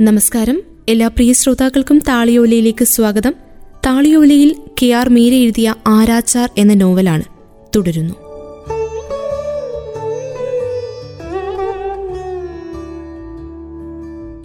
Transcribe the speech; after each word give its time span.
നമസ്കാരം. 0.00 0.62
എല്ലാ 0.88 1.08
പ്രിയ 1.08 1.32
ശ്രോതാക്കൾക്കും 1.32 1.98
താളിയോലയിലേക്ക് 1.98 2.84
സ്വാഗതം. 2.84 3.34
താളിയോലയിൽ 3.86 4.56
കെ 4.82 4.86
ആർ 4.86 5.08
മീര 5.08 5.32
എഴുതിയ 5.34 5.74
ആരാച്ചാർ 5.86 6.50
എന്ന 6.58 6.74
നോവലാണ് 6.74 7.22
തുടരുന്നു. 7.76 8.14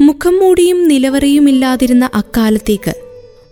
മുഖം 0.02 0.40
മൂടിയും 0.40 0.88
നിലവറയുമില്ലാതിരുന്ന 0.88 2.10
അക്കാലത്തേക്ക് 2.14 2.94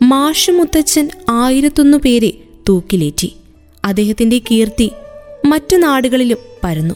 മാഷമുത്തച്ഛൻ 0.01 1.09
ആയിരത്തൊന്നു 1.29 1.97
പേരെ 1.97 2.33
തൂക്കിലേറ്റി. 2.69 3.33
അദ്ദേഹത്തിന്റെ 3.85 4.41
കീർത്തി 4.51 4.91
മറ്റു 5.45 5.75
നാടുകളിലും 5.75 6.37
പരന്നു. 6.63 6.95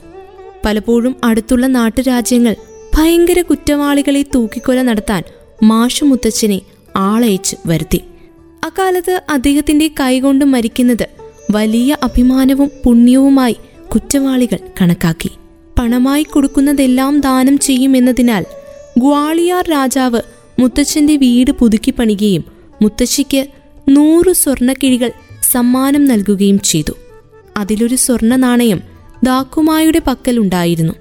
പലപ്പോഴും 0.65 1.15
അടുത്തുള്ള 1.23 1.67
നാട്ടുരാജ്യങ്ങൾ 1.67 2.55
ഭയങ്കര 2.95 3.41
കുറ്റവാളികളെ 3.41 4.25
തൂക്കിക്കൊല 4.35 4.81
നടത്താൻ 4.81 5.23
മാഷു 5.63 6.05
മുത്തച്ഛനെ 6.05 6.61
ആളയച്ച് 6.95 7.55
വരുത്തി. 7.65 8.01
അക്കാലത്ത് 8.63 9.21
അദ്ദേഹത്തിന്റെ 9.29 9.87
കൈകൊണ്ട് 9.99 10.45
മരിക്കുന്നത് 10.45 11.07
വലിയ 11.51 11.97
അഭിമാനവും 12.03 12.71
പുണ്യവുമായി 12.85 13.57
കുറ്റവാളികൾ 13.93 14.57
കണക്കാക്കി. 14.81 15.31
പണമായി 15.79 16.23
കൊടുക്കുന്നതെല്ലാം 16.23 17.19
ദാനം 17.19 17.57
ചെയ്യുമെന്നതിനാൽ 17.57 18.45
ഗ്വാളിയാർ 18.97 19.69
രാജാവ് 19.69 20.21
മുത്തച്ഛന്റെ 20.59 21.17
വീട് 21.17 21.51
പുതുക്കി 21.51 21.91
പണിയുകയും 21.91 22.43
മുത്തശ്ശിക്ക് 22.81 23.47
നൂറ് 23.89 24.33
സ്വർണക്കിഴികൾ 24.33 25.11
സമ്മാനം 25.51 26.05
നൽകുകയും 26.05 26.59
ചെയ്തു. 26.59 26.91
അതിലൊരു 27.57 27.95
സ്വർണ 27.95 28.35
നാണയം 28.35 28.81
ദാക്കുമായുടെ 29.23 30.01
പക്കലുണ്ടായിരുന്നു. 30.07 30.93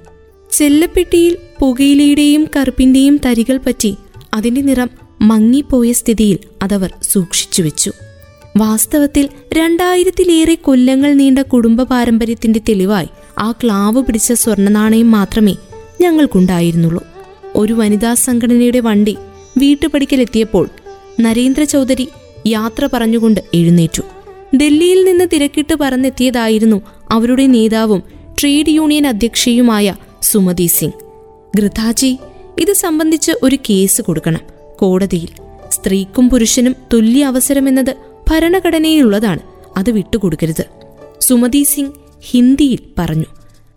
ചെല്ലപ്പെട്ടിയിൽ 0.52 1.36
പുകയിലയുടെയും 1.60 2.48
കറുപ്പിന്റെയും 2.56 3.20
തരികൾ 3.26 3.56
പറ്റി 3.56 3.96
അതിന്റെ 4.34 4.60
നിറം 4.60 4.90
മങ്ങിപ്പോയ 5.20 5.92
സ്ഥിതിയിൽ 5.92 6.38
അതവർ 6.62 6.92
സൂക്ഷിച്ചു 7.02 7.62
വെച്ചു. 7.62 7.92
വാസ്തവത്തിൽ 8.56 9.28
രണ്ടായിരത്തിലേറെ 9.52 10.54
കൊല്ലങ്ങൾ 10.54 11.12
നീണ്ട 11.12 11.38
കുടുംബ 11.38 11.82
പാരമ്പര്യത്തിന്റെ 11.82 12.60
തെളിവായി 12.68 13.06
ആ 13.38 13.52
ക്ലാവ് 13.52 14.02
പിടിച്ച 14.02 14.32
സ്വർണനാണയം 14.32 15.10
മാത്രമേ 15.10 15.56
ഞങ്ങൾക്കുണ്ടായിരുന്നുള്ളൂ. 16.00 17.04
ഒരു 17.56 17.72
വനിതാ 17.72 18.14
സംഘടനയുടെ 18.14 18.80
വണ്ടി 18.80 19.16
വീട്ടുപടിക്കലെത്തിയപ്പോൾ 19.58 20.68
നരേന്ദ്ര 21.20 21.64
ചൗധരി 21.64 22.08
യാത്ര 22.46 22.88
പറഞ്ഞുകൊണ്ട് 22.92 23.40
എഴുന്നേറ്റു. 23.54 24.02
ഡൽഹിയിൽ 24.56 25.04
നിന്ന് 25.04 25.24
തിരക്കിട്ട് 25.32 25.74
പറന്നെത്തിയതായിരുന്നു 25.74 26.82
അവരുടെ 27.10 27.46
നേതാവും 27.46 28.02
ട്രേഡ് 28.40 28.70
യൂണിയൻ 28.70 29.06
അധ്യക്ഷയുമായ 29.06 29.94
സുമതി 30.22 30.66
സിംഗ്. 30.66 30.92
ഗൃഥാജി 31.56 32.18
ഇത് 32.58 32.72
സംബന്ധിച്ച് 32.72 33.32
ഒരു 33.42 33.56
കേസ് 33.56 34.02
കൊടുക്കണം. 34.02 34.40
കോടതിയിൽ 34.76 35.28
സ്ത്രീക്കും 35.70 36.30
പുരുഷനും 36.30 36.76
തുല്യ 36.92 37.24
അവസരം 37.24 37.34
അവസരമെന്നത് 37.34 37.96
ഭരണഘടനയിലുള്ളതാണ്. 38.30 39.38
അത് 39.76 39.90
വിട്ടുകൊടുക്കരുത്. 39.90 40.64
സുമതി 41.20 41.62
സിംഗ് 41.62 41.92
ഹിന്ദിയിൽ 42.22 42.78
പറഞ്ഞു. 42.98 43.24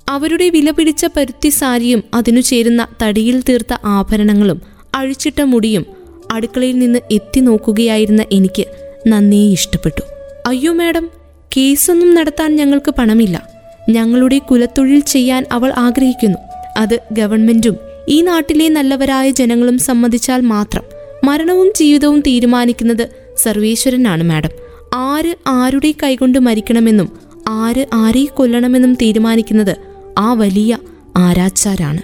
അവരുടെ 0.10 0.50
വില 0.50 0.72
പിടിച്ച 0.72 1.06
പരുത്തി 1.06 1.50
സാരിയും 1.50 2.04
അതിനു 2.14 2.42
ചേരുന്ന 2.42 2.88
തടിയിൽ 3.04 3.44
തീർത്ത 3.50 3.78
ആഭരണങ്ങളും 3.86 4.62
അഴിച്ചിട്ട 4.96 5.42
മുടിയും 5.42 5.86
അടുക്കളയിൽ 6.32 6.80
നിന്ന് 6.80 7.00
എത്തി 7.12 7.40
നോക്കുകയായിരുന്ന 7.40 8.26
എനിക്ക് 8.32 8.66
നന്നേ 9.08 9.52
ഇഷ്ടപ്പെട്ടു. 9.52 10.02
അയ്യോ 10.48 10.74
മാഡം 10.74 11.10
കേസൊന്നും 11.58 12.16
നടത്താൻ 12.16 12.56
ഞങ്ങൾക്ക് 12.56 12.92
പണമില്ല. 12.92 13.55
ഞങ്ങളുടെ 13.90 14.38
കുലത്തൊഴിൽ 14.38 15.00
ചെയ്യാൻ 15.00 15.46
അവൾ 15.52 15.74
ആഗ്രഹിക്കുന്നു. 15.78 16.38
അത് 16.78 17.00
ഗവൺമെന്റും 17.12 17.78
ഈ 18.10 18.22
നാട്ടിലെ 18.22 18.70
നല്ലവരായ 18.70 19.32
ജനങ്ങളും 19.32 19.78
സമ്മതിച്ചാൽ 19.78 20.42
മാത്രം. 20.42 20.84
മരണവും 21.24 21.72
ജീവിതവും 21.76 22.20
തീരുമാനിക്കുന്നത് 22.22 23.10
സർവേശ്വരനാണ് 23.38 24.24
മാഡം. 24.24 24.50
ആര് 24.94 25.36
ആരുടെ 25.48 25.94
കൈകൊണ്ട് 26.04 26.40
മരിക്കണമെന്നും 26.40 27.12
ആര് 27.48 27.86
ആരെ 27.94 28.26
കൊല്ലണമെന്നും 28.26 28.94
തീരുമാനിക്കുന്നത് 28.94 29.76
ആ 30.18 30.34
വലിയ 30.34 30.78
ആരാച്ചാരാണ്. 31.16 32.02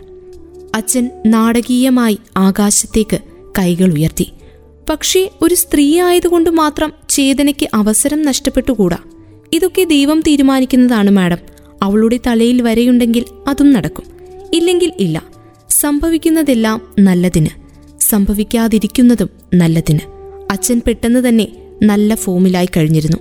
അച്ഛൻ 0.76 1.10
നാടകീയമായി 1.26 2.20
ആകാശത്തേക്ക് 2.38 3.20
കൈകൾ 3.60 3.94
ഉയർത്തി. 3.94 4.32
പക്ഷേ 4.90 5.30
ഒരു 5.42 5.56
സ്ത്രീ 5.56 6.02
ആയതുകൊണ്ട് 6.02 6.50
മാത്രം 6.50 6.94
ചേതനയ്ക്ക് 7.10 7.70
അവസരം 7.74 8.22
നഷ്ടപ്പെട്ടുകൂടാ? 8.22 8.98
ഇതൊക്കെ 9.54 9.84
ദൈവം 9.84 10.22
തീരുമാനിക്കുന്നതാണ് 10.22 11.10
മാഡം. 11.10 11.51
അവളുടെ 11.82 12.20
തലയിൽ 12.28 12.62
വരെയുണ്ടെങ്കിൽ 12.62 13.26
അതും 13.48 13.74
നടക്കും. 13.74 14.04
ഇല്ലെങ്കിൽ 14.54 14.94
ഇല്ല. 15.00 15.24
സംഭവിക്കുന്നതെല്ലാം 15.70 16.82
നല്ലതിന്. 17.00 17.48
സംഭവിക്കാതിരിക്കുന്നതും 18.00 19.30
നല്ലതിന്. 19.54 20.00
അച്ഛൻ 20.52 20.82
പെട്ടെന്ന് 20.88 21.30
തന്നെ 21.30 21.48
നല്ല 21.84 22.16
ഫോമിലായി 22.16 22.70
കഴിഞ്ഞിരുന്നു. 22.78 23.18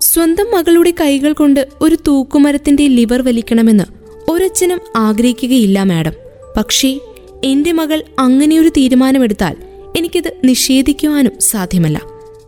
സ്വന്തം 0.00 0.44
മകളുടെ 0.44 0.92
കൈകൾ 1.00 1.32
കൊണ്ട് 1.32 1.68
ഒരു 1.80 1.96
തൂക്കുമരത്തിന്റെ 2.06 2.86
ലിവർ 2.86 3.22
വലിക്കണമെന്ന് 3.22 3.84
ഒരച്ഛനും 4.30 4.80
ആഗ്രഹിക്കുകയില്ല 4.96 5.82
മാഡം. 5.82 6.12
പക്ഷേ 6.56 7.00
എന്റെ 7.44 7.72
മകൾ 7.72 8.02
അങ്ങനെയൊരു 8.18 8.68
തീരുമാനമെടുത്താൽ 8.68 9.56
എനിക്കത് 9.96 10.32
നിഷേധിക്കുവാനും 10.44 11.32
സാധ്യമല്ല. 11.40 12.00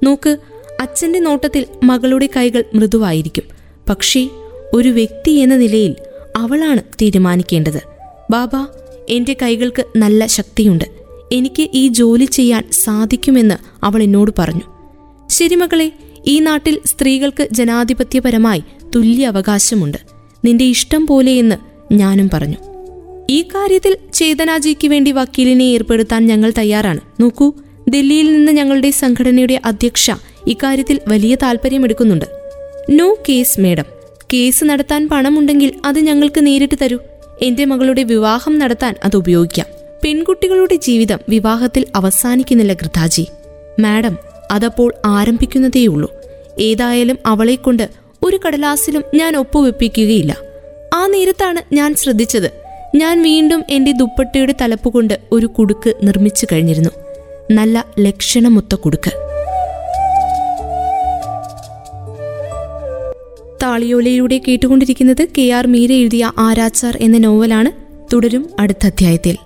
നോക്ക് 0.03 0.37
അച്ഛന്റെ 0.81 1.19
നോട്ടത്തിൽ 1.19 1.67
മകളുടെ 1.83 2.29
കൈകൾ 2.37 2.65
മൃദുവായിരിക്കും. 2.75 3.45
പക്ഷേ 3.89 4.29
ഒരു 4.73 4.89
വ്യക്തി 4.89 5.31
എന്ന 5.31 5.57
നിലയിൽ 5.57 5.95
അവളാണ് 6.37 6.83
തീരുമാനിക്കേണ്ടത്. 7.03 7.81
ബാബ 8.31 8.51
എന്റെ 9.09 9.37
കൈകൾക്ക് 9.43 9.85
നല്ല 9.97 10.27
ശക്തിയുണ്ട്. 10.27 10.85
എനിക്ക് 11.33 11.69
ഈ 11.75 11.89
ജോലി 11.89 12.25
ചെയ്യാൻ 12.25 12.65
സാധിക്കുമെന്ന് 12.73 13.55
അവൾ 13.85 14.03
എന്നോട് 14.03 14.31
പറഞ്ഞു. 14.39 14.61
ശരി 15.31 15.55
മകളെ 15.55 15.93
ഈ 16.27 16.39
നാട്ടിൽ 16.39 16.79
സ്ത്രീകൾക്ക് 16.87 17.49
ജനാധിപത്യപരമായി 17.53 18.63
തുല്യ 18.95 19.27
അവകാശമുണ്ട്. 19.27 19.99
നിന്റെ 20.45 20.65
ഇഷ്ടം 20.65 21.07
പോലെയെന്ന് 21.07 21.57
ഞാനും 21.95 22.31
പറഞ്ഞു. 22.33 22.57
ഈ 23.31 23.43
കാര്യത്തിൽ 23.43 23.97
ചേതനാജിക്ക് 24.15 24.89
വേണ്ടി 24.89 25.13
വക്കീലിനെ 25.13 25.63
ഏർപ്പെടുത്താൻ 25.63 26.27
ഞങ്ങൾ 26.27 26.53
തയ്യാറാണ്. 26.59 27.01
നോക്കൂ 27.21 27.53
ഡൽഹിയിൽ 27.89 28.33
നിന്ന് 28.33 28.53
ഞങ്ങളുടെ 28.53 28.91
സംഘടനയുടെ 28.91 29.61
അധ്യക്ഷ 29.65 30.11
ഇക്കാര്യത്തിൽ 30.47 31.01
വലിയ 31.09 31.35
താല്പര്യമെടുക്കുന്നുണ്ട് 31.35 32.25
നോ 32.91 33.17
കേസ് 33.29 33.61
മേഡം. 33.61 34.02
കേസ് 34.33 34.65
നടത്താൻ 34.65 35.09
പണമുണ്ടെങ്കിൽ 35.09 35.73
അത് 35.85 35.99
ഞങ്ങൾക്ക് 35.99 36.47
നേരിട്ട് 36.47 36.75
തരൂ. 36.83 36.99
എന്റെ 37.43 37.65
മകളുടെ 37.65 38.03
വിവാഹം 38.03 38.59
നടത്താൻ 38.59 38.95
അത് 39.05 39.17
ഉപയോഗിക്കാം. 39.17 39.67
പെൺകുട്ടികളുടെ 40.05 40.77
ജീവിതം 40.77 41.19
വിവാഹത്തിൽ 41.29 41.87
അവസാനിക്കുന്നില്ല 41.95 42.73
ഗൃതാജി 42.73 43.27
മാഡം 43.81 44.19
അതപ്പോൾ 44.51 44.93
ആരംഭിക്കുന്നതേയുള്ളൂ. 45.07 46.13
ഏതായാലും 46.61 47.19
അവളെക്കൊണ്ട് 47.27 47.89
ഒരു 48.23 48.41
കടലാസിലും 48.47 49.05
ഞാൻ 49.15 49.37
ഒപ്പുവെപ്പിക്കുകയില്ല. 49.37 50.37
ആ 50.95 51.07
നേരത്താണ് 51.07 51.75
ഞാൻ 51.75 51.95
ശ്രദ്ധിച്ചത്. 51.95 52.51
ഞാൻ 52.97 53.23
വീണ്ടും 53.23 53.65
എന്റെ 53.71 53.93
ദുപ്പട്ടയുടെ 53.93 54.55
തലപ്പുകൊണ്ട് 54.61 55.21
ഒരു 55.33 55.47
കുടുക്ക് 55.47 55.95
നിർമ്മിച്ചു 56.03 56.47
കഴിഞ്ഞിരുന്നു. 56.53 56.91
നല്ല 57.51 57.87
ലക്ഷണമൊത്ത 58.01 58.75
കുടുക്ക്. 58.75 59.32
താളിയോലയിലൂടെ 63.63 64.41
കേട്ടുകൊണ്ടിരിക്കുന്നത് 64.49 65.27
കെ 65.39 65.51
ആർ 65.51 65.67
മീര 65.67 65.93
എഴുതിയ 65.93 66.33
ആരാച്ചാർ 66.39 66.99
എന്ന 67.01 67.19
നോവലാണ്. 67.19 67.71
തുടരും 68.13 68.51
അടുത്ത 68.59 68.87
അധ്യായത്തിൽ. 68.87 69.37